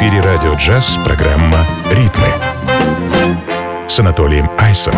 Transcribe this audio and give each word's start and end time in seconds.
эфире 0.00 0.20
радио 0.20 0.54
джаз 0.54 0.96
программа 1.04 1.58
«Ритмы» 1.90 2.28
с 3.88 3.98
Анатолием 3.98 4.48
Айсом. 4.58 4.94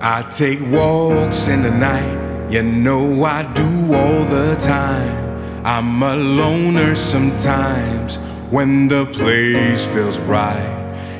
I 0.00 0.22
take 0.30 0.60
walks 0.70 1.48
in 1.48 1.62
the 1.62 1.70
night, 1.70 2.50
you 2.50 2.62
know 2.62 3.24
I 3.24 3.44
do 3.54 3.94
all 3.94 4.24
the 4.24 4.56
time. 4.60 5.24
I'm 5.64 6.02
a 6.02 6.14
loner 6.14 6.94
sometimes 6.94 8.18
when 8.49 8.87
the 8.87 9.05
place 9.05 9.85
feels 9.85 10.17
right. 10.19 10.75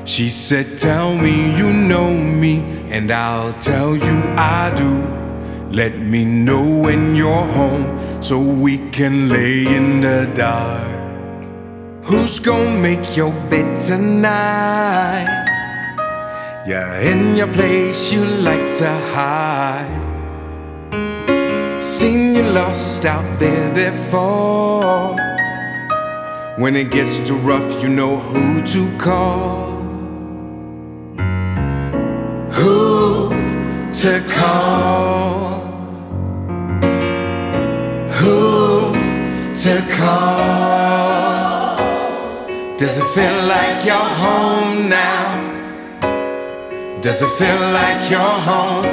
She 0.05 0.29
said, 0.29 0.79
Tell 0.79 1.15
me 1.15 1.55
you 1.55 1.71
know 1.71 2.11
me, 2.13 2.59
and 2.89 3.11
I'll 3.11 3.53
tell 3.53 3.95
you 3.95 4.17
I 4.35 4.73
do. 4.75 5.19
Let 5.69 5.99
me 5.99 6.25
know 6.25 6.81
when 6.81 7.15
you're 7.15 7.45
home 7.53 8.23
so 8.23 8.39
we 8.39 8.89
can 8.89 9.29
lay 9.29 9.67
in 9.67 10.01
the 10.01 10.31
dark. 10.33 10.89
Who's 12.03 12.39
gonna 12.39 12.79
make 12.79 13.15
your 13.15 13.31
bed 13.51 13.77
tonight? 13.85 15.29
Yeah, 16.65 16.99
in 17.01 17.35
your 17.35 17.53
place 17.53 18.11
you 18.11 18.25
like 18.25 18.67
to 18.79 18.89
hide. 19.13 19.99
Seen 21.79 22.35
you 22.35 22.43
lost 22.43 23.05
out 23.05 23.39
there 23.39 23.69
before. 23.73 25.28
When 26.59 26.75
it 26.75 26.91
gets 26.91 27.21
too 27.25 27.37
rough, 27.37 27.81
you 27.81 27.87
know 27.87 28.17
who 28.17 28.61
to 28.61 28.97
call. 28.97 29.79
Who 32.51 33.29
to 34.01 34.21
call? 34.27 35.61
Who 38.19 38.91
to 39.63 39.81
call? 39.95 41.77
Does 42.77 42.97
it 42.97 43.07
feel 43.15 43.37
like 43.47 43.85
you're 43.85 44.09
home 44.25 44.89
now? 44.89 45.39
Does 46.99 47.21
it 47.21 47.31
feel 47.39 47.61
like 47.71 48.11
you're 48.11 48.19
home? 48.19 48.83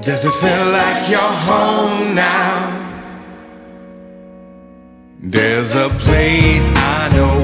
Does 0.00 0.24
it 0.24 0.32
feel 0.32 0.66
like 0.72 1.10
you're 1.10 1.20
home 1.20 2.14
now? 2.14 2.75
There's 5.18 5.74
a 5.74 5.88
place 5.88 6.68
I 6.74 7.08
know, 7.14 7.42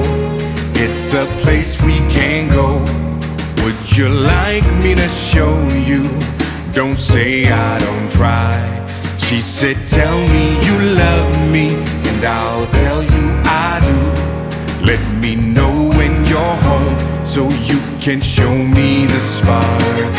it's 0.75 1.11
a 1.13 1.25
place 1.41 1.81
we 1.81 1.93
can 2.13 2.47
go. 2.49 2.79
Would 3.63 3.97
you 3.97 4.09
like 4.09 4.63
me 4.83 4.93
to 4.93 5.07
show 5.07 5.67
you? 5.69 6.07
Don't 6.71 6.95
say 6.95 7.51
I 7.51 7.79
don't 7.79 8.11
try. 8.11 8.61
She 9.17 9.41
said, 9.41 9.75
Tell 9.89 10.15
me 10.29 10.53
you 10.63 10.95
love 10.95 11.51
me, 11.51 11.73
and 12.07 12.23
I'll 12.23 12.67
tell 12.67 13.01
you 13.01 13.41
I 13.43 13.79
do. 13.81 14.85
Let 14.85 15.01
me 15.19 15.35
know 15.35 15.89
when 15.97 16.27
you're 16.27 16.55
home 16.69 17.25
so 17.25 17.49
you 17.65 17.79
can 17.99 18.21
show 18.21 18.53
me 18.53 19.07
the 19.07 19.19
spark. 19.19 20.13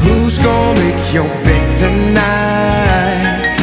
Who's 0.00 0.38
gonna 0.38 0.80
make 0.80 1.12
your 1.12 1.28
bed 1.44 1.78
tonight? 1.78 3.56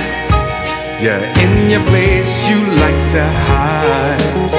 Yeah, 1.02 1.33
your 1.74 1.86
place 1.88 2.48
you 2.48 2.60
like 2.84 3.02
to 3.14 3.24
hide. 3.50 4.52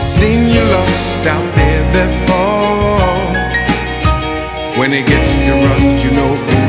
Seen 0.00 0.54
you 0.54 0.62
lost 0.62 1.26
out 1.34 1.48
there 1.56 1.84
before. 1.98 3.32
When 4.78 4.92
it 4.92 5.04
gets 5.06 5.30
too 5.44 5.58
rough, 5.66 6.04
you 6.04 6.10
know 6.12 6.67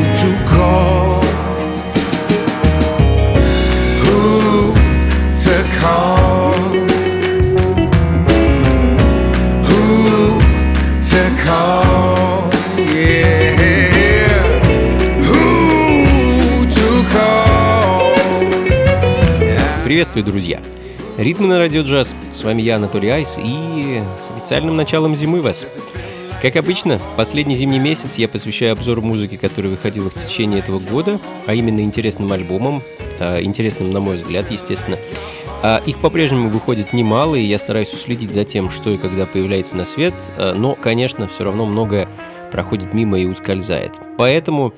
Приветствую, 19.99 20.23
друзья! 20.23 20.61
Ритмы 21.17 21.47
на 21.47 21.57
радио 21.57 21.81
джаз. 21.81 22.15
С 22.31 22.45
вами 22.45 22.61
я, 22.61 22.77
Анатолий 22.77 23.09
Айс, 23.09 23.37
и 23.37 24.01
с 24.21 24.31
официальным 24.31 24.77
началом 24.77 25.13
зимы 25.13 25.41
вас. 25.41 25.67
Как 26.41 26.55
обычно, 26.55 27.01
последний 27.17 27.53
зимний 27.53 27.79
месяц 27.79 28.15
я 28.15 28.29
посвящаю 28.29 28.71
обзору 28.71 29.01
музыки, 29.01 29.35
которая 29.35 29.71
выходила 29.71 30.09
в 30.09 30.13
течение 30.13 30.59
этого 30.59 30.79
года, 30.79 31.19
а 31.47 31.53
именно 31.53 31.81
интересным 31.81 32.31
альбомам, 32.31 32.81
а, 33.19 33.41
интересным, 33.41 33.91
на 33.91 33.99
мой 33.99 34.15
взгляд, 34.15 34.49
естественно. 34.49 34.97
А, 35.63 35.81
Их 35.85 35.97
по-прежнему 35.97 36.47
выходит 36.47 36.93
немало, 36.93 37.35
и 37.35 37.43
я 37.43 37.59
стараюсь 37.59 37.93
уследить 37.93 38.31
за 38.31 38.45
тем, 38.45 38.71
что 38.71 38.91
и 38.91 38.97
когда 38.97 39.25
появляется 39.25 39.75
на 39.75 39.83
свет, 39.83 40.13
а, 40.37 40.53
но, 40.53 40.75
конечно, 40.75 41.27
все 41.27 41.43
равно 41.43 41.65
многое 41.65 42.07
проходит 42.53 42.93
мимо 42.93 43.19
и 43.19 43.25
ускользает. 43.25 43.91
Поэтому 44.17 44.73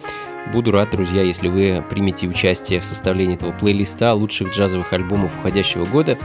Буду 0.52 0.72
рад, 0.72 0.90
друзья, 0.92 1.22
если 1.22 1.48
вы 1.48 1.84
примете 1.90 2.28
участие 2.28 2.80
в 2.80 2.86
составлении 2.86 3.36
этого 3.36 3.52
плейлиста 3.52 4.14
лучших 4.14 4.52
джазовых 4.52 4.92
альбомов 4.92 5.38
уходящего 5.38 5.86
года. 5.86 6.18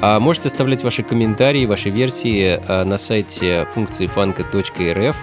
А 0.00 0.18
можете 0.18 0.48
оставлять 0.48 0.82
ваши 0.82 1.02
комментарии, 1.02 1.66
ваши 1.66 1.90
версии 1.90 2.60
а, 2.66 2.84
на 2.84 2.98
сайте 2.98 3.66
функции 3.74 4.06
фанка.рф. 4.06 5.16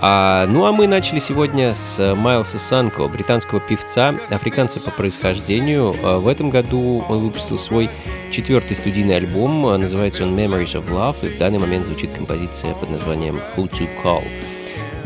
А, 0.00 0.46
ну 0.46 0.64
а 0.64 0.72
мы 0.72 0.86
начали 0.86 1.18
сегодня 1.18 1.74
с 1.74 2.14
Майлса 2.14 2.58
Санко, 2.58 3.08
британского 3.08 3.60
певца, 3.60 4.14
африканца 4.30 4.80
по 4.80 4.90
происхождению. 4.90 5.94
А, 6.02 6.18
в 6.18 6.28
этом 6.28 6.50
году 6.50 7.04
он 7.08 7.20
выпустил 7.20 7.58
свой 7.58 7.90
четвертый 8.30 8.76
студийный 8.76 9.16
альбом, 9.16 9.66
а, 9.66 9.78
называется 9.78 10.24
он 10.24 10.38
Memories 10.38 10.80
of 10.80 10.88
Love, 10.90 11.26
и 11.26 11.28
в 11.30 11.38
данный 11.38 11.58
момент 11.58 11.86
звучит 11.86 12.10
композиция 12.12 12.74
под 12.74 12.90
названием 12.90 13.40
Who 13.56 13.70
to 13.70 13.88
Call. 14.02 14.22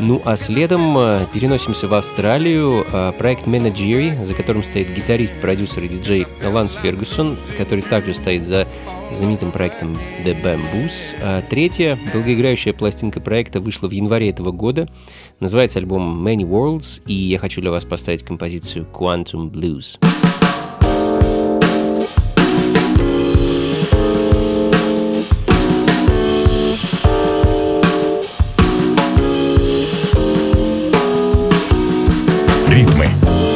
Ну 0.05 0.21
а 0.25 0.35
следом 0.35 0.97
э, 0.97 1.27
переносимся 1.33 1.87
в 1.87 1.93
Австралию. 1.93 2.85
Э, 2.91 3.13
Проект 3.17 3.47
Manageri, 3.47 4.21
за 4.21 4.33
которым 4.33 4.61
стоит 4.61 4.93
гитарист, 4.93 5.39
продюсер 5.39 5.81
и 5.85 5.87
диджей 5.87 6.27
Ланс 6.43 6.73
Фергюсон, 6.73 7.37
который 7.57 7.83
также 7.83 8.13
стоит 8.13 8.45
за 8.45 8.67
знаменитым 9.13 9.53
проектом 9.53 9.97
The 10.25 10.35
Bamboos. 10.43 11.15
А 11.21 11.41
Третья 11.43 11.97
долгоиграющая 12.11 12.73
пластинка 12.73 13.21
проекта 13.21 13.61
вышла 13.61 13.87
в 13.87 13.91
январе 13.91 14.29
этого 14.29 14.51
года. 14.51 14.89
Называется 15.39 15.79
альбом 15.79 16.27
Many 16.27 16.43
Worlds, 16.43 17.01
и 17.07 17.13
я 17.13 17.39
хочу 17.39 17.61
для 17.61 17.71
вас 17.71 17.85
поставить 17.85 18.23
композицию 18.23 18.85
Quantum 18.91 19.49
Blues. 19.49 19.97
Ритмы 20.01 20.12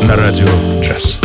на 0.08 0.16
радио 0.16 0.48
джаз. 0.82 1.17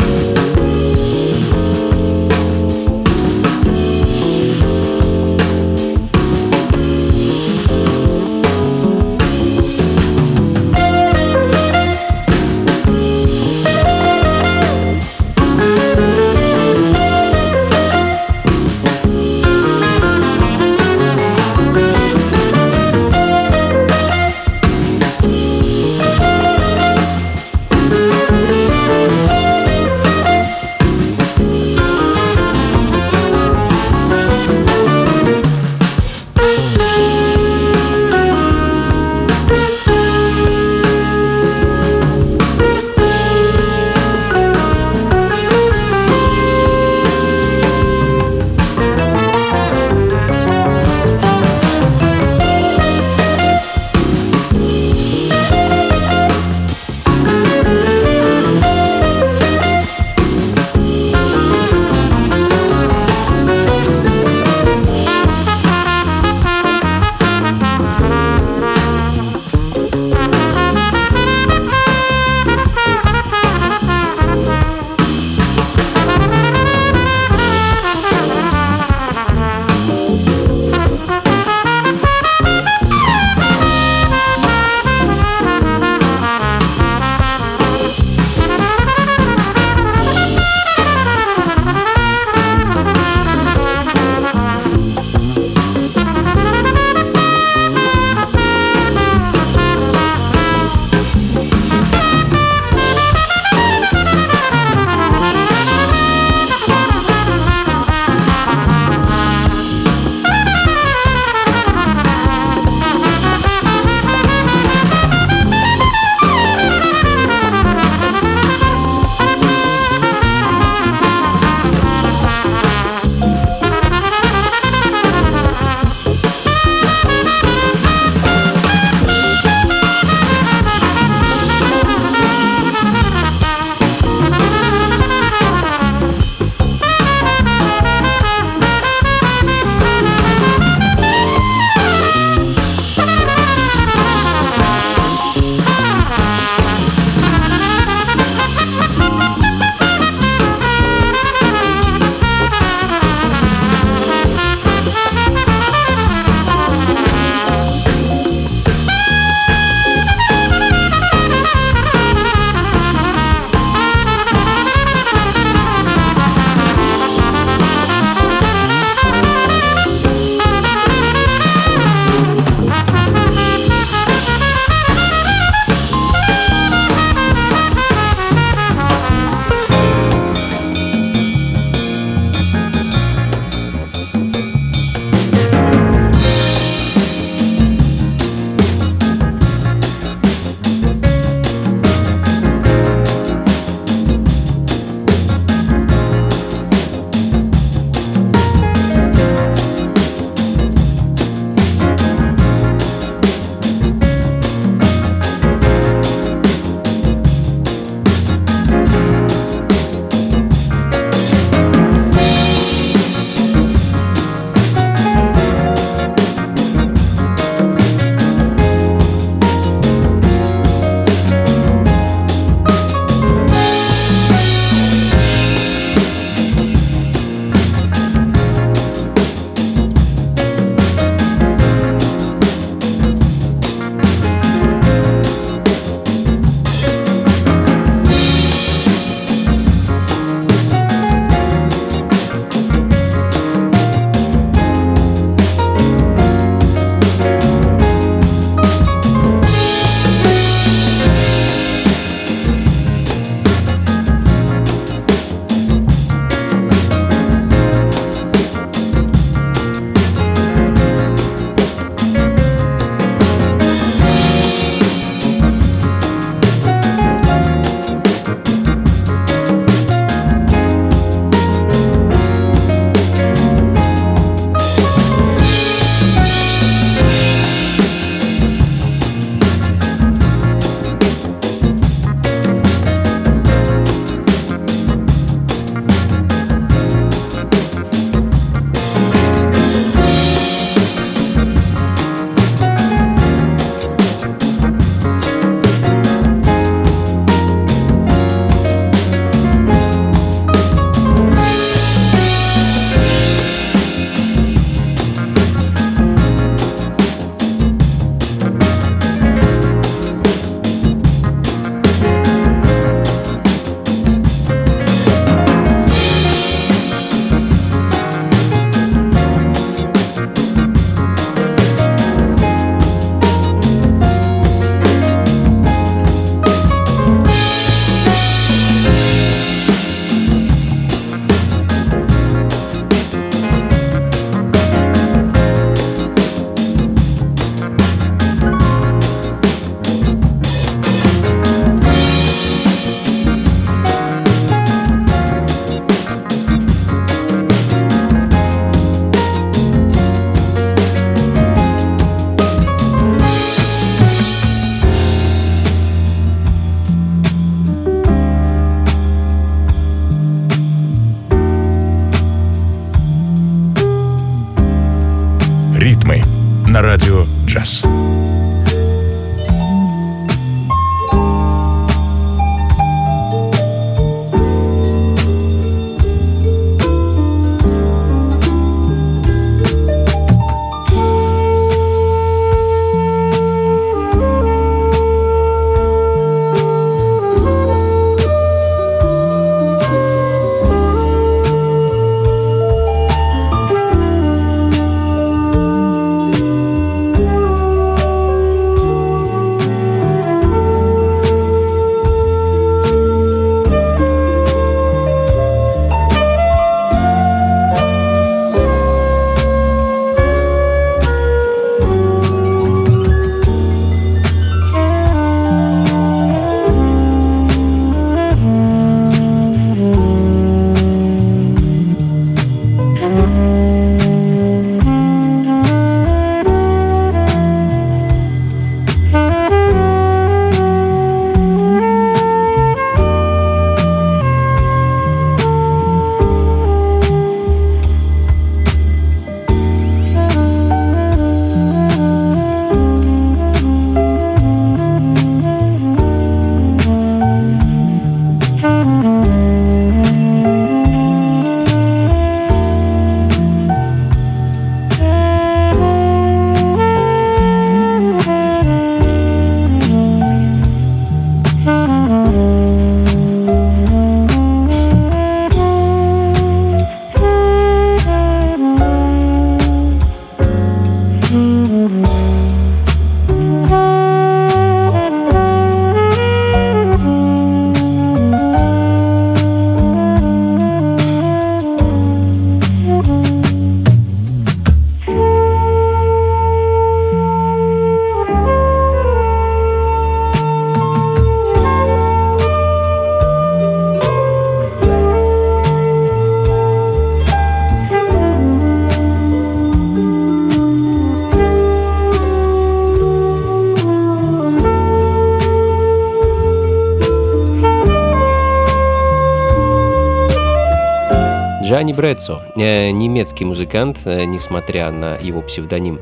Джани 511.92 511.96
Брэдсо, 511.96 512.42
э, 512.56 512.90
немецкий 512.90 513.44
музыкант, 513.44 514.00
э, 514.04 514.24
несмотря 514.24 514.90
на 514.90 515.16
его 515.16 515.42
псевдоним. 515.42 515.98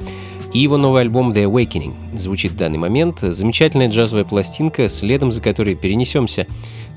И 0.53 0.59
его 0.59 0.77
новый 0.77 1.03
альбом 1.03 1.33
The 1.33 1.45
Awakening 1.45 2.17
звучит 2.17 2.53
в 2.53 2.57
данный 2.57 2.79
момент. 2.79 3.21
Замечательная 3.21 3.89
джазовая 3.89 4.25
пластинка, 4.25 4.89
следом 4.89 5.33
за 5.33 5.41
которой 5.41 5.75
перенесемся 5.75 6.47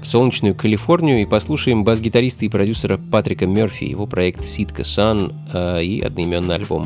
в 0.02 0.06
солнечную 0.06 0.56
Калифорнию 0.56 1.22
и 1.22 1.26
послушаем 1.26 1.84
бас-гитариста 1.84 2.46
и 2.46 2.50
продюсера 2.50 2.98
Патрика 2.98 3.46
Мерфи, 3.46 3.86
его 3.86 4.06
проект 4.06 4.42
Sitka 4.42 4.82
Sun 4.82 5.34
э, 5.54 5.84
и 5.84 6.02
одноименный 6.02 6.56
альбом. 6.56 6.86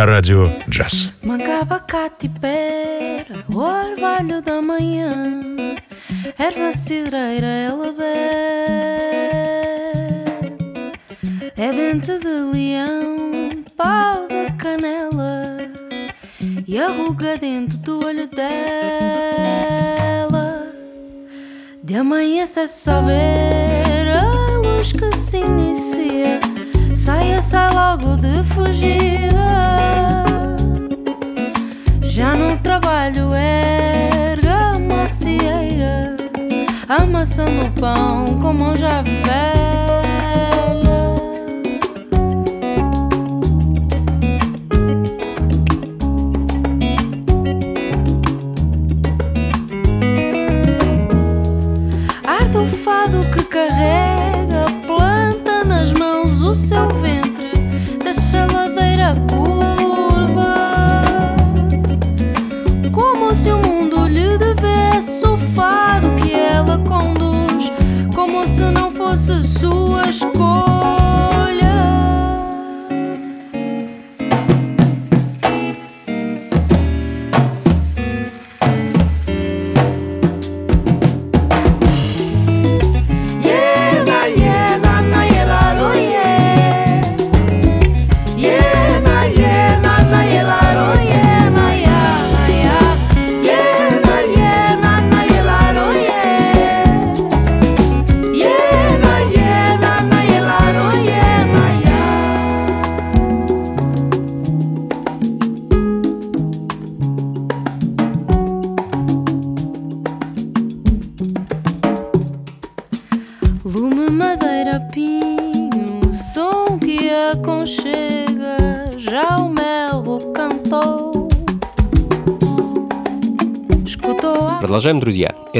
на 0.00 0.06
радио 0.06 0.48
джаз. 0.68 1.12
Macabacate 1.22 2.28
pera, 2.40 3.44
o 3.48 3.58
orvalho 3.58 4.40
da 4.42 4.60
manhã, 4.62 5.12
erva 6.38 6.72
cidreira 6.72 7.46
ela 7.46 7.92
bebe, 7.92 8.06
é 11.56 11.72
dente 11.72 12.18
de 12.18 12.36
leão, 12.52 13.64
pau 13.76 14.28
da 14.28 14.52
canela 14.62 15.36
e 16.66 16.78
a 16.78 16.88
ruga 16.88 17.36
dentro 17.38 17.78
do 17.78 18.04
olho 18.06 18.26
dela. 18.28 18.46
De 21.82 21.94
amanhã 21.94 22.44
se 22.44 22.66
só 22.66 23.00
ver 23.02 24.08
a 24.08 24.24
luz 24.58 24.92
que 24.92 25.16
se 25.16 25.38
inicia, 25.38 26.40
saia, 26.94 27.40
sai 27.40 27.72
logo 27.72 28.16
de 28.16 28.44
fugida. 28.52 29.39
Trabalho 32.81 33.33
erga 33.35 34.73
a 34.73 34.79
macieira, 34.79 36.15
amassando 36.89 37.65
o 37.67 37.71
pão 37.79 38.39
como 38.41 38.75
já 38.75 39.03
velha. 39.03 40.10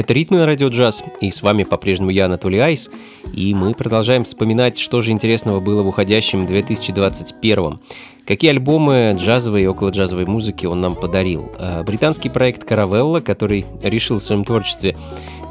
Это 0.02 0.14
«Ритмы 0.14 0.38
на 0.38 0.46
радио 0.46 0.66
джаз», 0.66 1.04
и 1.20 1.30
с 1.30 1.42
вами 1.42 1.62
по-прежнему 1.62 2.10
я, 2.10 2.24
Анатолий 2.24 2.58
Айс, 2.58 2.90
и 3.32 3.54
мы 3.54 3.72
продолжаем 3.72 4.24
вспоминать, 4.24 4.76
что 4.76 5.00
же 5.00 5.12
интересного 5.12 5.60
было 5.60 5.84
в 5.84 5.86
уходящем 5.86 6.44
2021 6.44 7.78
Какие 8.26 8.52
альбомы 8.52 9.16
джазовой 9.18 9.62
и 9.62 9.66
около-джазовой 9.66 10.26
музыки 10.26 10.64
он 10.64 10.80
нам 10.80 10.94
подарил? 10.94 11.50
Э, 11.58 11.82
Британский 11.82 12.28
проект 12.28 12.62
«Каравелла», 12.62 13.18
который 13.18 13.66
решил 13.82 14.18
в 14.18 14.22
своем 14.22 14.44
творчестве 14.44 14.96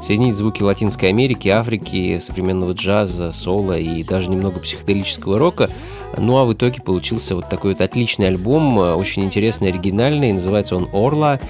соединить 0.00 0.34
звуки 0.34 0.62
Латинской 0.62 1.10
Америки, 1.10 1.48
Африки, 1.48 2.18
современного 2.18 2.72
джаза, 2.72 3.30
соло 3.30 3.78
и 3.78 4.02
даже 4.02 4.30
немного 4.30 4.58
психоделического 4.58 5.38
рока. 5.38 5.70
Ну 6.16 6.36
а 6.38 6.44
в 6.44 6.52
итоге 6.52 6.82
получился 6.82 7.34
вот 7.34 7.48
такой 7.48 7.72
вот 7.72 7.80
отличный 7.82 8.28
альбом, 8.28 8.78
э, 8.80 8.94
очень 8.94 9.24
интересный, 9.24 9.68
оригинальный, 9.68 10.32
называется 10.32 10.76
он 10.76 10.88
«Орла», 10.92 11.40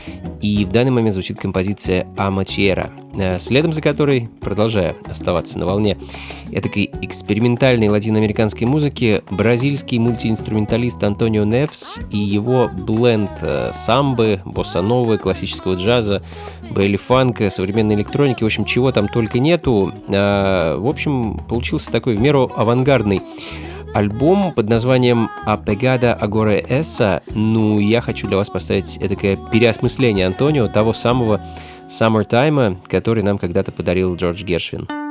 и 0.40 0.64
в 0.64 0.70
данный 0.70 0.90
момент 0.90 1.14
звучит 1.14 1.38
композиция 1.38 2.06
«Амачера», 2.16 2.90
э, 3.14 3.38
следом 3.38 3.72
за 3.72 3.80
которой, 3.80 4.28
продолжая 4.40 4.96
оставаться 5.08 5.58
на 5.58 5.66
волне 5.66 5.96
этакой 6.50 6.90
экспериментальной 7.00 7.88
латиноамериканской 7.88 8.66
музыки, 8.66 9.22
бразильский 9.30 9.98
мультиинструменталист 9.98 11.02
Антонио 11.12 11.44
Невс 11.44 11.98
и 12.10 12.16
его 12.16 12.68
бленд 12.68 13.30
э, 13.42 13.70
самбы, 13.72 14.40
босса-новы, 14.44 15.18
классического 15.18 15.74
джаза, 15.74 16.22
бейли-фанка, 16.70 17.50
современной 17.50 17.94
электроники, 17.94 18.42
в 18.42 18.46
общем, 18.46 18.64
чего 18.64 18.92
там 18.92 19.08
только 19.08 19.38
нету. 19.38 19.92
А, 20.10 20.76
В 20.78 20.86
общем, 20.86 21.38
получился 21.48 21.90
такой 21.90 22.16
в 22.16 22.20
меру 22.20 22.50
авангардный 22.56 23.22
альбом 23.94 24.52
под 24.54 24.68
названием 24.68 25.28
«Apegada 25.46 26.18
Agora 26.18 26.66
Essa». 26.66 27.22
Ну, 27.34 27.78
я 27.78 28.00
хочу 28.00 28.26
для 28.26 28.38
вас 28.38 28.48
поставить 28.48 28.98
такое 28.98 29.36
переосмысление 29.36 30.26
Антонио, 30.26 30.68
того 30.68 30.94
самого 30.94 31.42
«Summertime», 31.88 32.78
который 32.88 33.22
нам 33.22 33.36
когда-то 33.36 33.70
подарил 33.70 34.16
Джордж 34.16 34.42
Гершвин. 34.44 35.01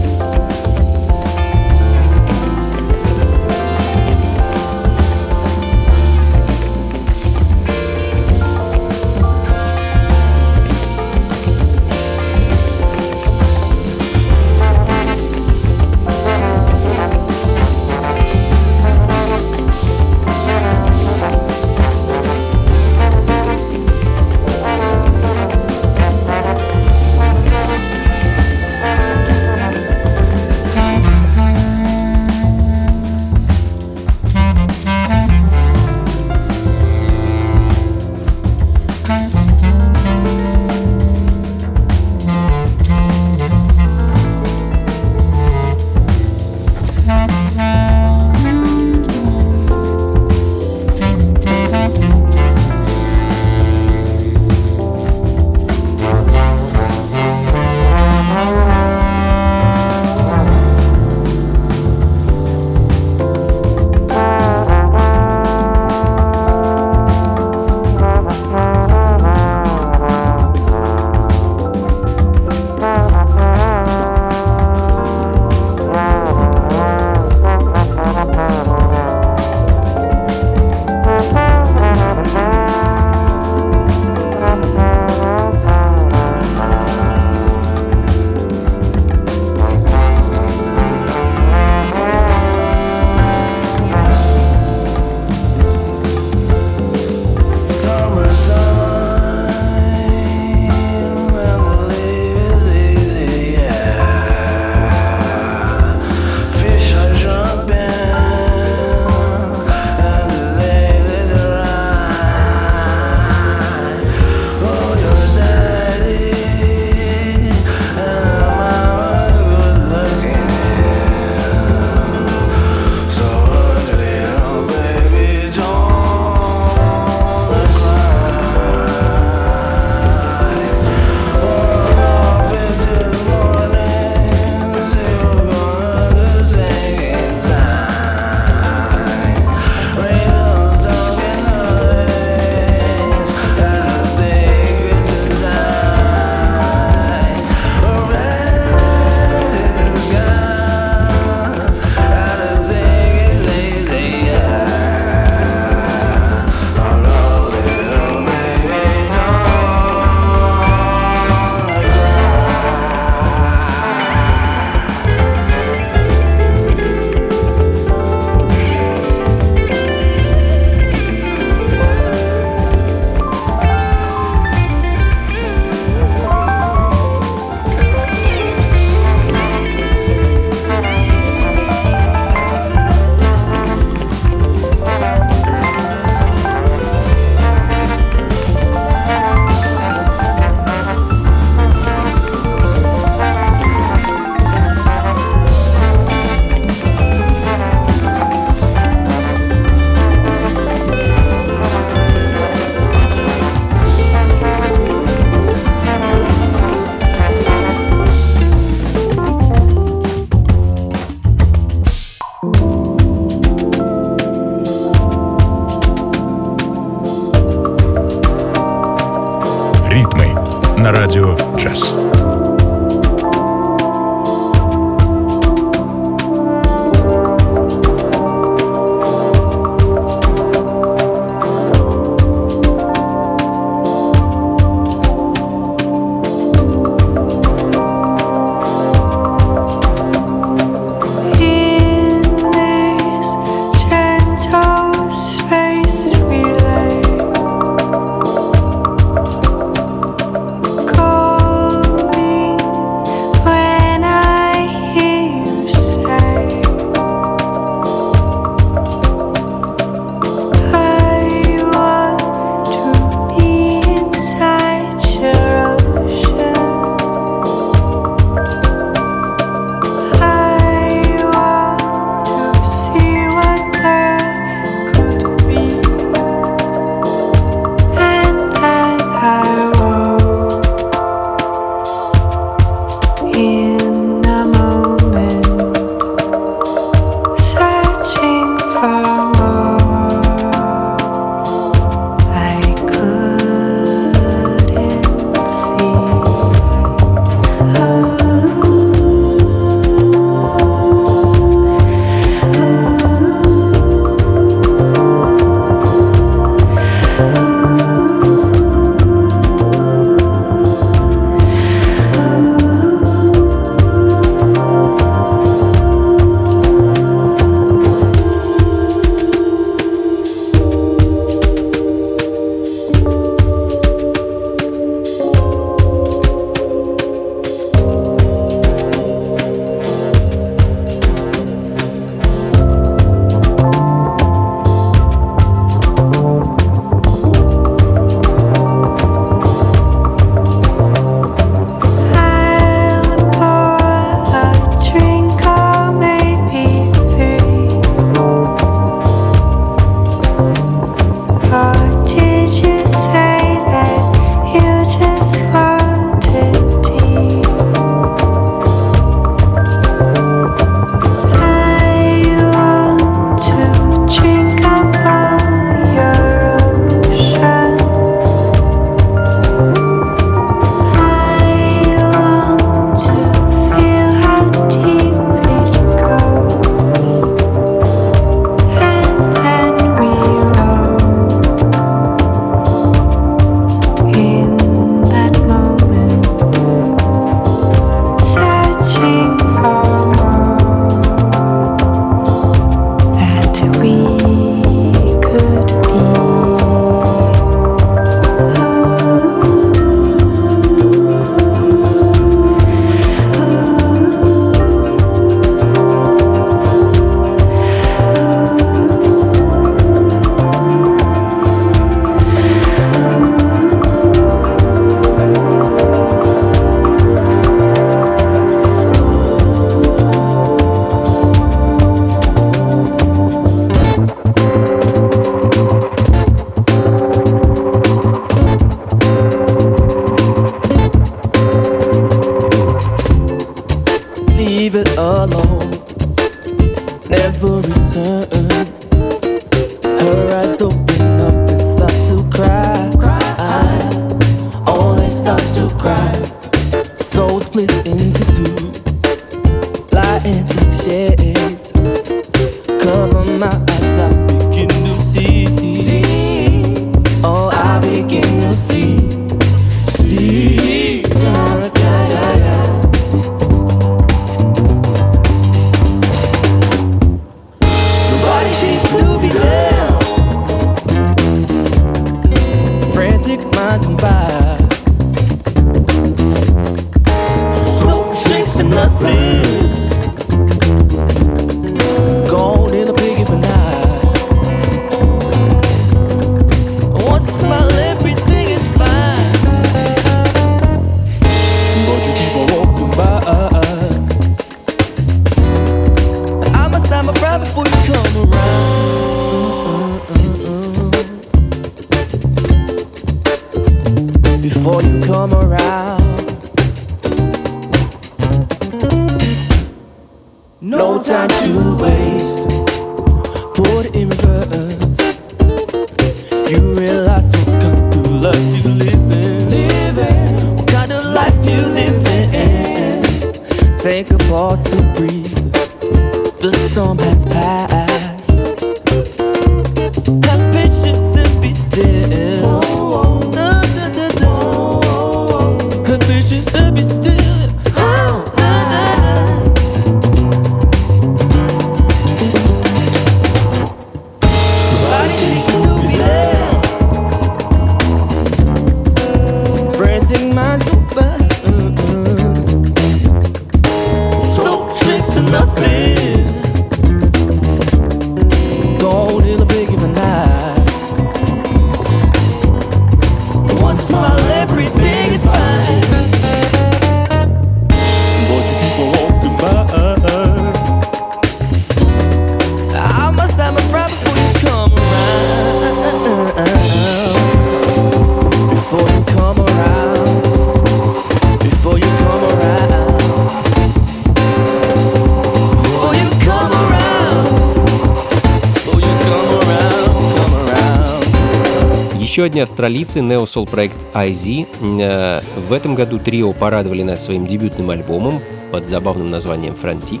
Сегодня 592.32 592.44
австралийцы 592.44 593.00
Neo 593.00 593.24
Soul 593.24 593.46
Project 593.46 593.76
IZ. 593.92 594.46
Э, 594.80 595.20
в 595.50 595.52
этом 595.52 595.74
году 595.74 595.98
трио 595.98 596.32
порадовали 596.32 596.82
нас 596.82 597.04
своим 597.04 597.26
дебютным 597.26 597.68
альбомом 597.68 598.22
под 598.50 598.66
забавным 598.68 599.10
названием 599.10 599.54
«Франтик». 599.54 600.00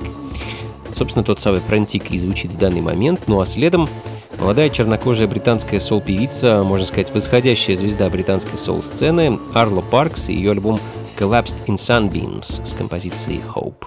Собственно, 0.96 1.26
тот 1.26 1.42
самый 1.42 1.60
«Франтик» 1.60 2.10
и 2.10 2.18
звучит 2.18 2.52
в 2.52 2.56
данный 2.56 2.80
момент. 2.80 3.24
Ну 3.26 3.38
а 3.38 3.44
следом 3.44 3.86
молодая 4.40 4.70
чернокожая 4.70 5.28
британская 5.28 5.78
сол-певица, 5.78 6.62
можно 6.64 6.86
сказать, 6.86 7.12
восходящая 7.12 7.76
звезда 7.76 8.08
британской 8.08 8.56
сол-сцены 8.56 9.38
Арла 9.52 9.82
Паркс 9.82 10.30
и 10.30 10.32
ее 10.32 10.52
альбом 10.52 10.80
«Collapsed 11.18 11.66
in 11.66 11.74
Sunbeams» 11.76 12.64
с 12.64 12.72
композицией 12.72 13.42
«Hope». 13.54 13.84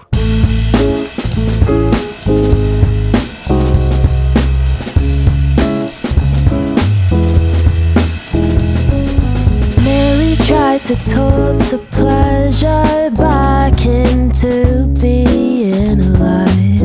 to 10.86 10.94
talk 10.94 11.58
the 11.70 11.84
pleasure 11.90 13.10
back 13.16 13.84
into 13.84 14.86
being 15.00 16.00
alive. 16.00 16.80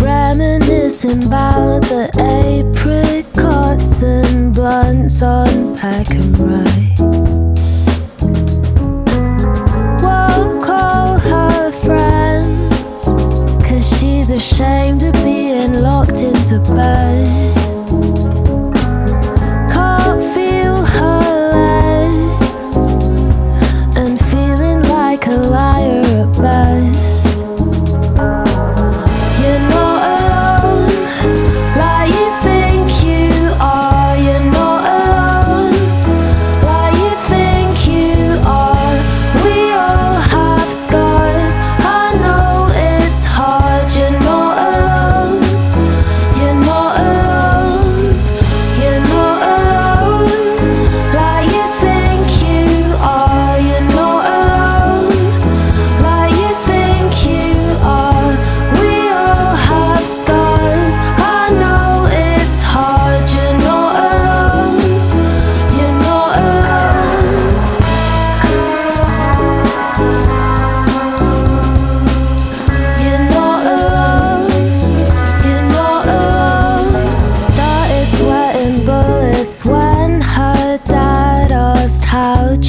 Reminiscing 0.00 1.26
about 1.26 1.82
the 1.82 2.08
apricots 2.16 4.02
and 4.02 4.54
blunts 4.54 5.20
on 5.20 5.76
Peckham 5.76 6.32
Rye. 6.36 6.85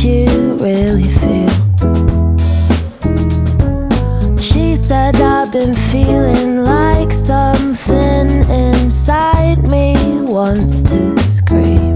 you 0.08 0.56
really 0.56 1.10
feel. 1.20 1.56
She 4.38 4.76
said, 4.76 5.16
I've 5.18 5.52
been 5.52 5.74
feeling 5.74 6.62
like 6.62 7.12
something 7.12 8.30
inside 8.50 9.68
me 9.68 9.96
wants 10.22 10.82
to 10.84 11.18
scream. 11.20 11.87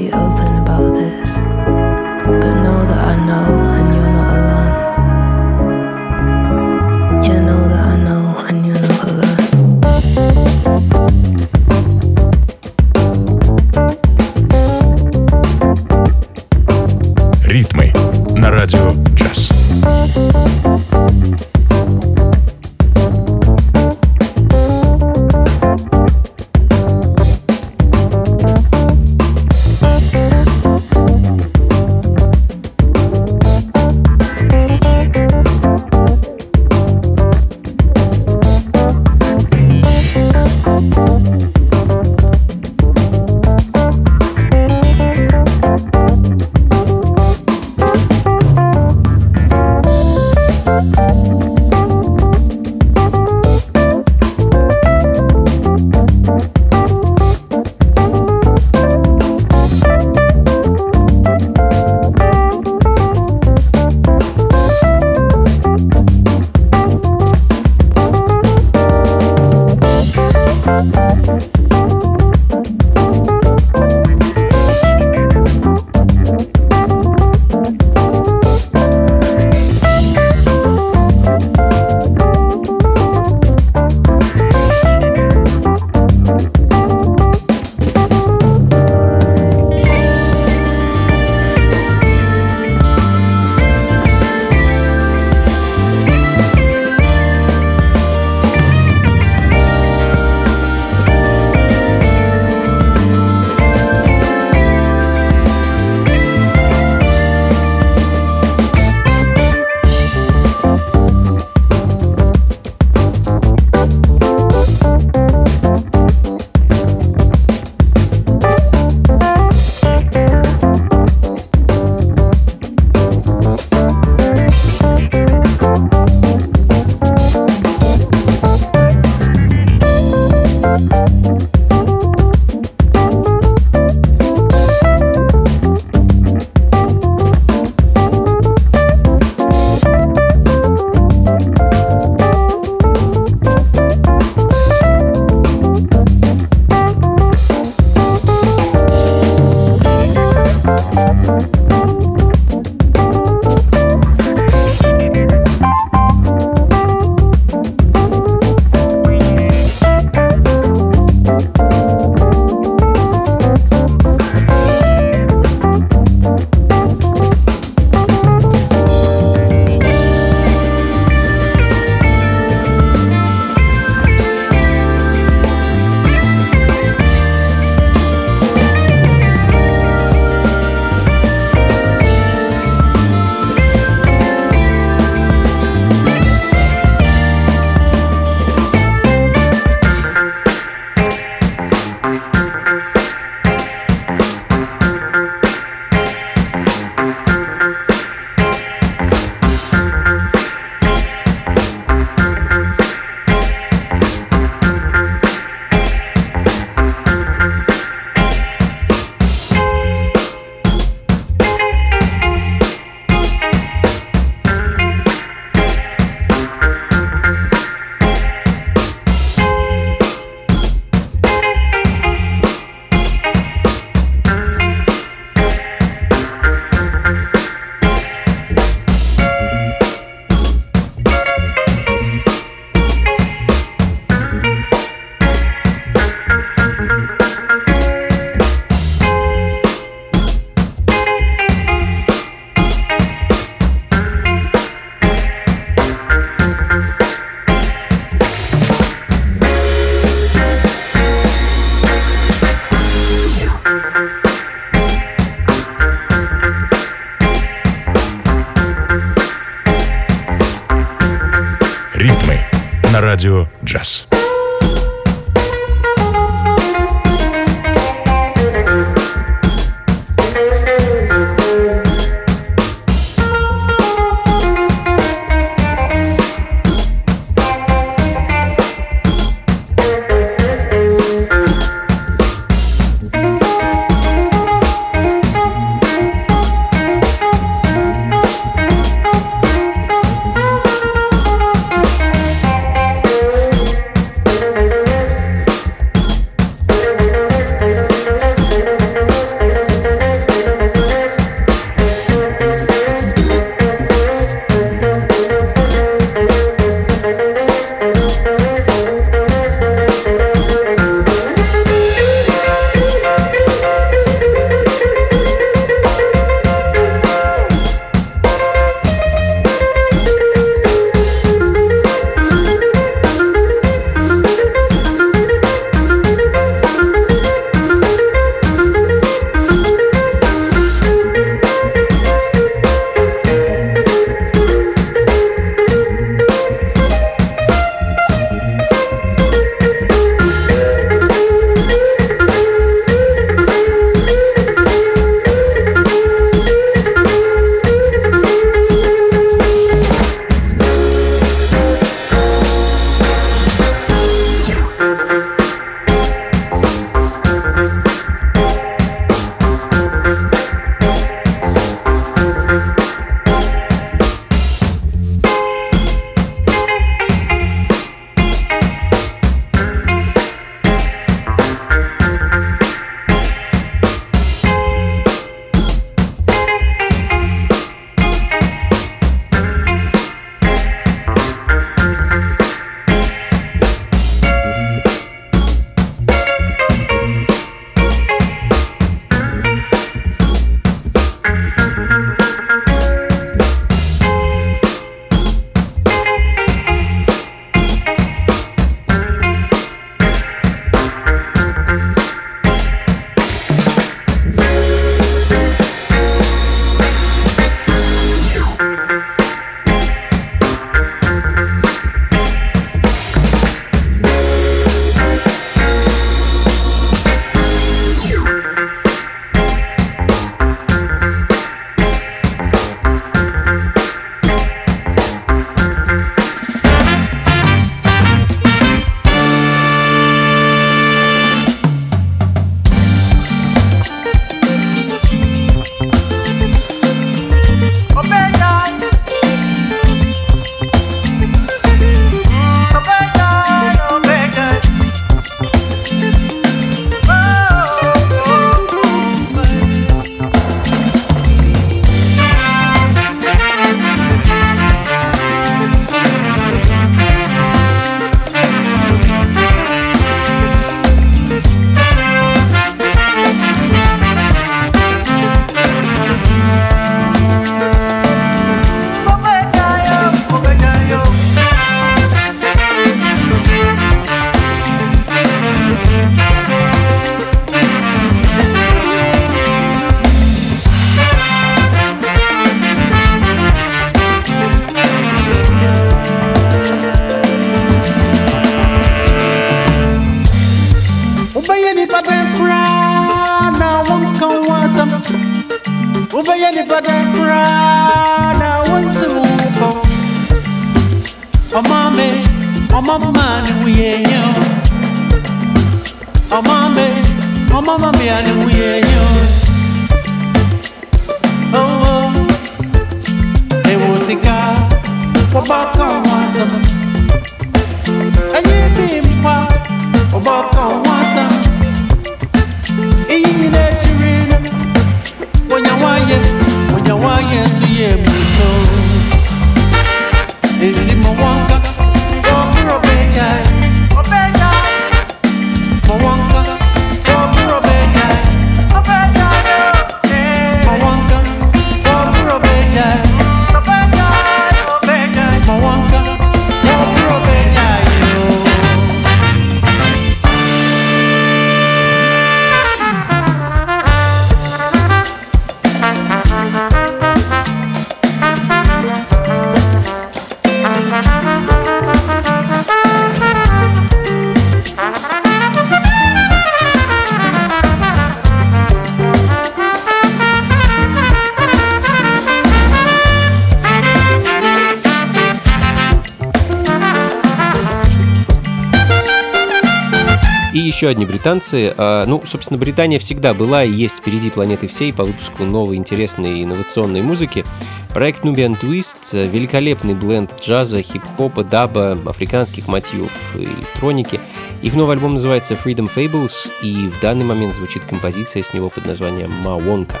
И 580.56 580.58
еще 580.58 580.88
одни 580.88 581.04
британцы. 581.04 581.74
А, 581.76 582.06
Ну, 582.06 582.22
собственно, 582.24 582.56
Британия 582.56 582.98
всегда 582.98 583.34
была 583.34 583.62
и 583.62 583.70
есть 583.70 583.98
впереди 583.98 584.30
планеты 584.30 584.68
всей 584.68 584.90
по 584.90 585.04
выпуску 585.04 585.44
новой 585.44 585.76
интересной 585.76 586.42
инновационной 586.42 587.02
музыки. 587.02 587.44
Проект 587.90 588.24
Nubian 588.24 588.58
Twist— 588.58 589.28
великолепный 589.30 589.92
бленд 589.92 590.40
джаза, 590.40 590.80
хип-хопа, 590.80 591.44
даба, 591.44 591.98
африканских 592.06 592.68
мотивов 592.68 593.12
и 593.34 593.44
электроники. 593.44 594.18
Их 594.62 594.72
новый 594.72 594.96
альбом 594.96 595.12
называется 595.12 595.52
Freedom 595.52 595.90
Fables, 595.94 596.48
и 596.62 596.88
в 596.88 597.02
данный 597.02 597.26
момент 597.26 597.54
звучит 597.54 597.84
композиция 597.84 598.42
с 598.42 598.54
него 598.54 598.70
под 598.70 598.86
названием 598.86 599.30
«Ма 599.30 599.58
Вонка». 599.58 600.00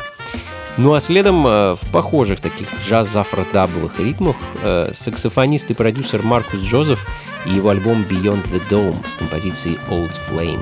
Ну 0.78 0.92
а 0.92 1.00
следом 1.00 1.46
э, 1.46 1.74
в 1.74 1.90
похожих 1.90 2.40
таких 2.40 2.68
джаз-афродабовых 2.82 3.98
ритмах 3.98 4.36
э, 4.62 4.90
саксофонист 4.92 5.70
и 5.70 5.74
продюсер 5.74 6.22
Маркус 6.22 6.60
Джозеф 6.60 7.06
и 7.46 7.50
его 7.52 7.70
альбом 7.70 8.02
Beyond 8.02 8.44
the 8.50 8.62
Dome 8.68 9.06
с 9.06 9.14
композицией 9.14 9.78
Old 9.88 10.12
Flame. 10.28 10.60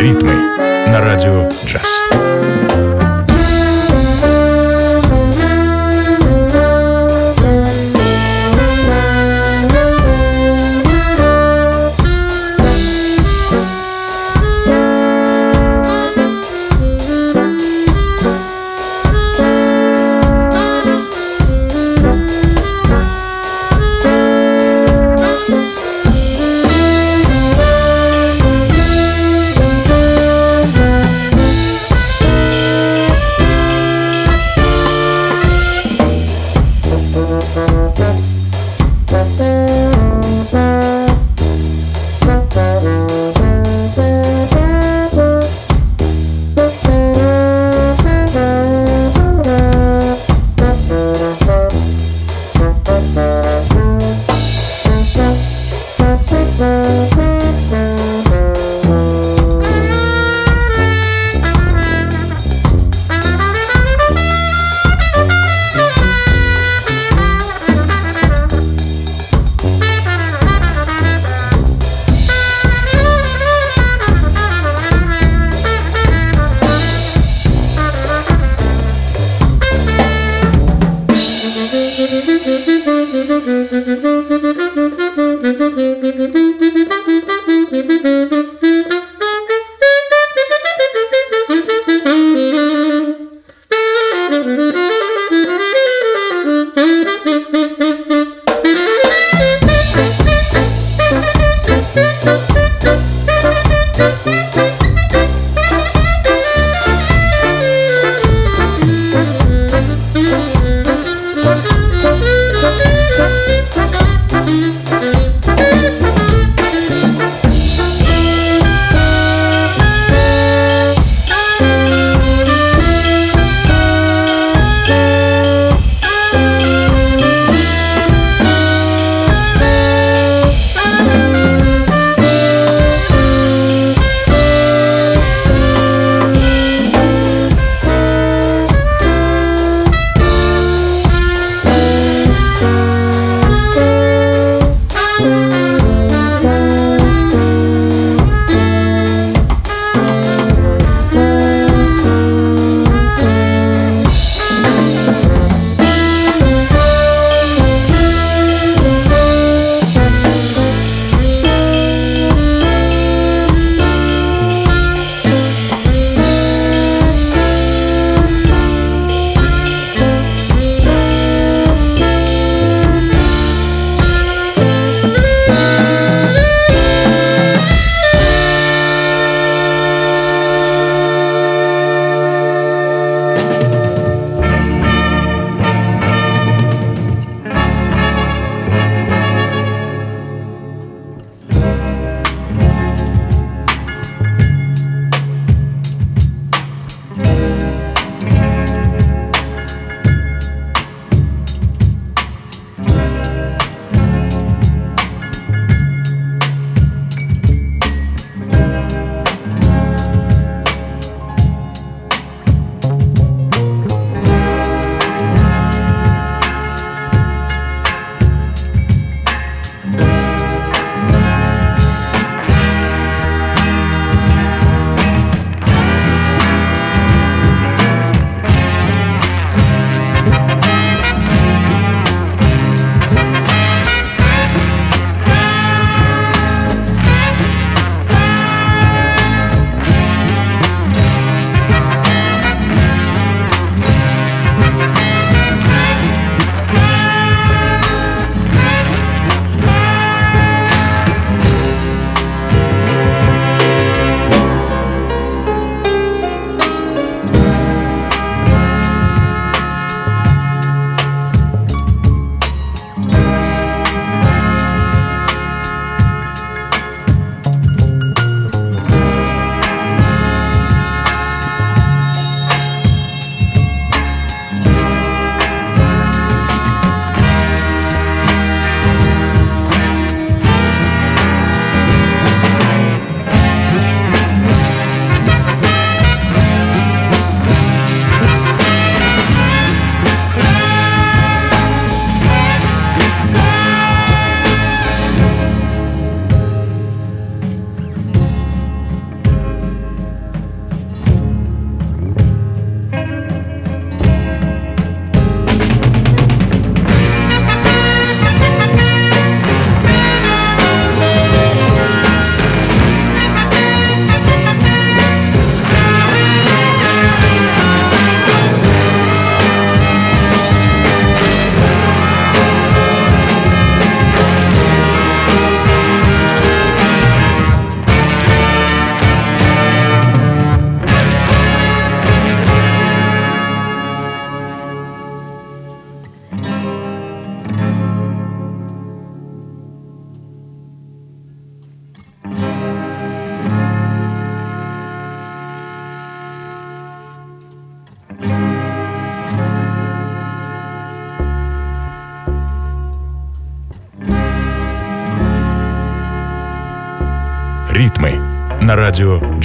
Ритмы 0.00 0.34
на 0.88 1.00
радио 1.00 1.48
джаз. 1.64 2.25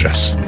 address. 0.02 0.41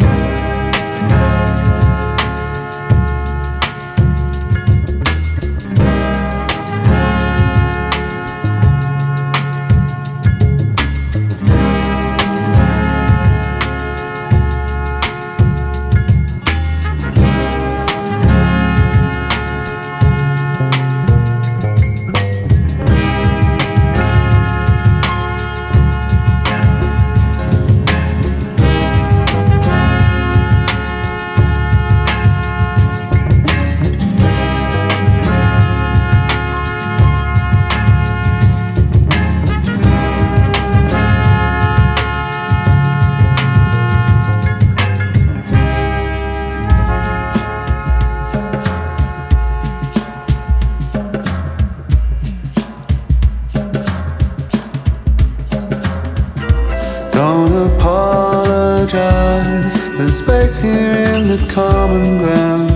The 61.38 61.48
common 61.52 62.20
ground 62.20 62.70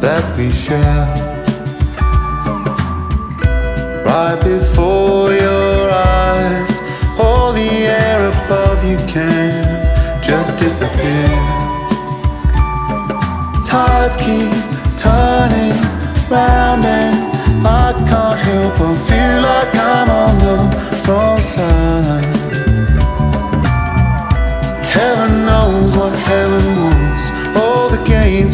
that 0.00 0.24
we 0.38 0.50
share. 0.50 1.06
Right 4.06 4.40
before 4.42 5.32
your 5.32 5.90
eyes, 5.90 6.72
all 7.18 7.52
the 7.52 7.70
air 8.00 8.20
above 8.32 8.78
you 8.88 8.96
can 9.12 9.52
just 10.22 10.58
disappear. 10.58 11.28
Tides 13.68 14.16
keep 14.16 14.52
turning 14.96 15.76
round 16.30 16.84
and 16.84 17.16
I 17.66 17.92
can't 18.08 18.38
help 18.48 18.78
but 18.78 18.96
feel 19.08 19.36
like 19.50 19.74
I'm 19.92 20.08
on 20.24 20.34
the 20.46 20.56
wrong 21.06 21.40
side. 21.54 22.34
Heaven 24.96 25.44
knows 25.44 25.96
what 25.98 26.18
heaven 26.30 26.83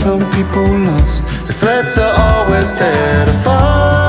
from 0.00 0.20
people 0.30 0.64
lost. 0.64 1.24
The 1.46 1.52
threats 1.52 1.98
are 1.98 2.14
always 2.18 2.74
there 2.74 3.26
to 3.26 3.32
find. 3.44 3.99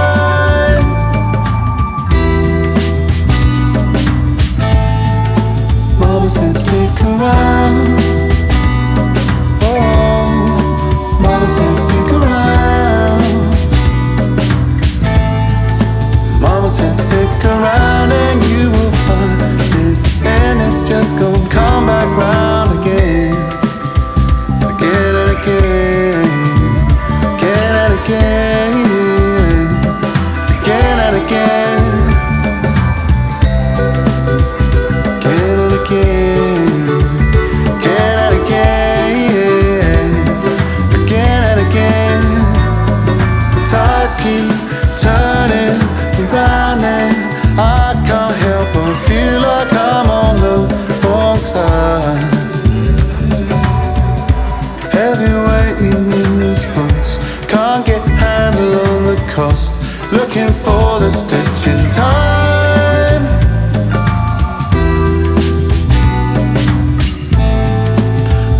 For 60.54 61.00
the 61.00 61.10
stitch 61.12 61.68
in 61.68 61.80
time. 61.96 63.24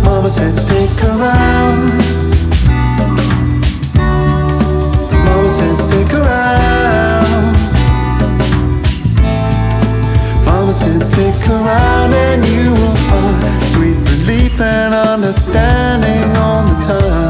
Mama 0.04 0.30
said 0.30 0.54
stick 0.54 0.90
around. 1.04 1.88
Mama 5.24 5.50
said 5.50 5.76
stick 5.76 6.12
around. 6.14 7.56
Mama 10.46 10.72
said 10.72 11.00
stick 11.00 11.50
around 11.50 12.14
and 12.14 12.44
you 12.46 12.70
will 12.70 12.96
find 12.96 13.42
sweet 13.72 13.98
relief 14.12 14.60
and 14.60 14.94
understanding 14.94 16.36
on 16.36 16.66
the 16.66 16.80
time. 16.86 17.21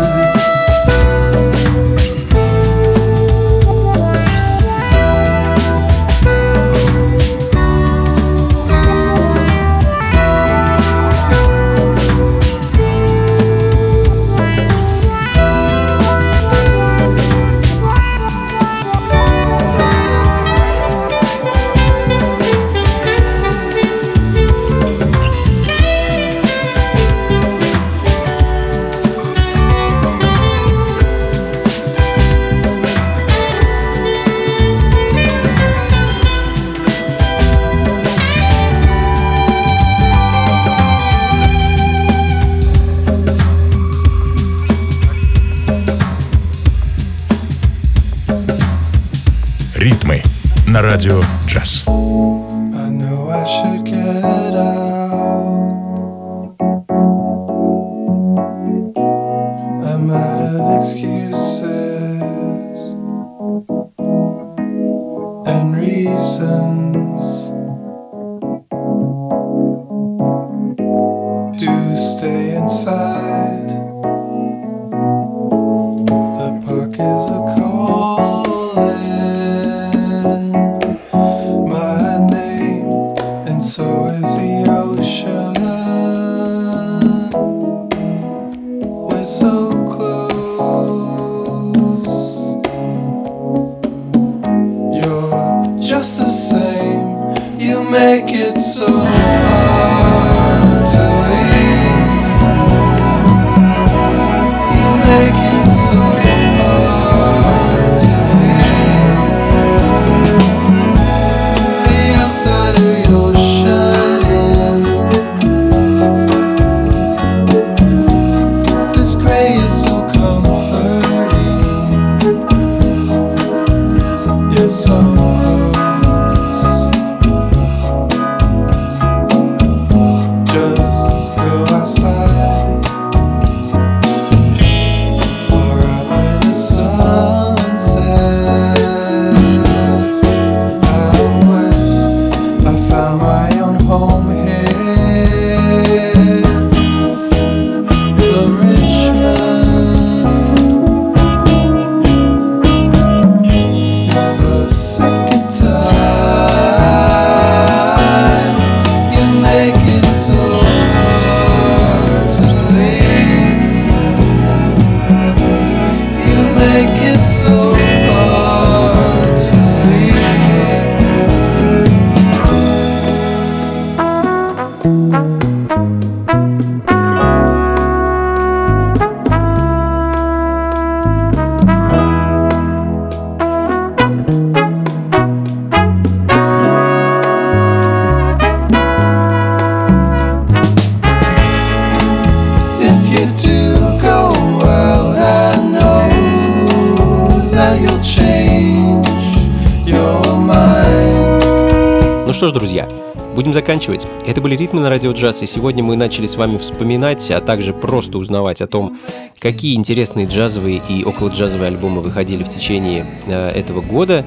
Что 202.43 202.49
ж, 202.49 202.53
друзья, 202.55 202.89
будем 203.37 203.55
заканчивать. 203.55 204.05
Это 204.27 204.41
были 204.41 204.57
ритмы 204.57 204.81
на 204.81 204.91
радио 204.91 205.13
джаз, 205.13 205.45
и 205.45 205.47
сегодня 205.47 205.85
мы 205.85 205.95
начали 205.95 206.27
с 206.27 206.35
вами 206.35 206.57
вспоминать, 206.57 207.31
а 207.31 207.41
также 207.41 207.73
просто 207.73 208.19
узнавать 208.19 208.61
о 208.61 208.67
том, 208.67 208.99
какие 209.39 209.77
интересные 209.77 210.27
джазовые 210.27 210.83
и 210.89 211.05
около 211.05 211.29
джазовые 211.29 211.69
альбомы 211.69 212.01
выходили 212.01 212.43
в 212.43 212.49
течение 212.49 213.07
э, 213.29 213.51
этого 213.51 213.81
года. 213.81 214.25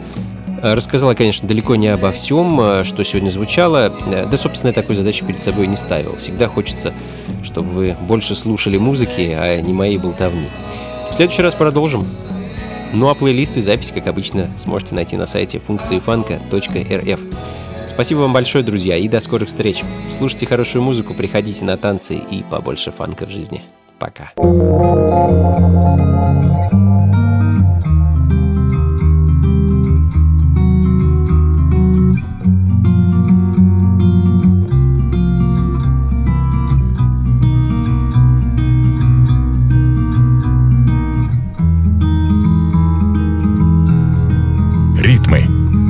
Э, 0.64 0.76
Рассказала, 0.76 1.14
конечно, 1.14 1.46
далеко 1.46 1.76
не 1.76 1.90
обо 1.90 2.14
всем, 2.14 2.58
э, 2.62 2.84
что 2.86 3.04
сегодня 3.04 3.32
звучало. 3.32 3.94
Э, 4.08 4.26
Да, 4.32 4.38
собственно, 4.38 4.70
я 4.70 4.74
такой 4.74 4.96
задачи 4.96 5.26
перед 5.26 5.42
собой 5.42 5.68
не 5.68 5.76
ставил. 5.76 6.16
Всегда 6.16 6.48
хочется, 6.48 6.94
чтобы 7.44 7.70
вы 7.72 7.98
больше 8.08 8.34
слушали 8.34 8.78
музыки, 8.78 9.36
а 9.38 9.60
не 9.60 9.74
моей 9.74 9.98
болтовни. 9.98 10.48
В 11.12 11.16
следующий 11.18 11.42
раз 11.42 11.54
продолжим. 11.54 12.08
Ну 12.94 13.10
а 13.10 13.14
плейлисты 13.14 13.60
и 13.60 13.62
запись, 13.62 13.92
как 13.94 14.08
обычно, 14.08 14.50
сможете 14.56 14.96
найти 14.96 15.18
на 15.18 15.28
сайте 15.28 15.60
функции 15.60 16.00
фанка.рф. 16.00 17.20
Спасибо 17.96 18.20
вам 18.20 18.34
большое, 18.34 18.62
друзья, 18.62 18.98
и 18.98 19.08
до 19.08 19.22
скорых 19.22 19.48
встреч. 19.48 19.82
Слушайте 20.10 20.48
хорошую 20.48 20.82
музыку, 20.84 21.14
приходите 21.14 21.64
на 21.64 21.78
танцы 21.78 22.16
и 22.16 22.44
побольше 22.44 22.92
фанка 22.92 23.26
в 23.26 23.30
жизни. 23.30 23.64
Пока. 23.98 24.34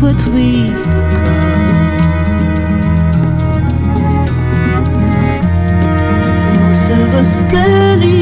what 0.00 0.24
we've 0.28 0.68
become. 0.68 1.88
Most 6.54 6.86
of 6.90 7.14
us 7.20 7.34
barely 7.50 8.17